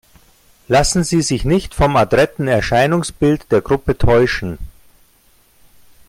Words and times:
Lassen 0.67 1.03
Sie 1.03 1.21
sich 1.21 1.45
nicht 1.45 1.75
vom 1.75 1.95
adretten 1.95 2.47
Erscheinungsbild 2.47 3.51
der 3.51 3.61
Gruppe 3.61 3.99
täuschen! 3.99 4.57